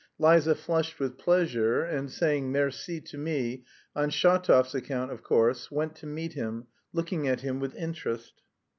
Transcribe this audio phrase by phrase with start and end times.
[0.17, 3.65] Liza flushed with pleasure, and saying "merci" to me,
[3.95, 8.41] on Shatov's account of course, went to meet him, looking at him with interest.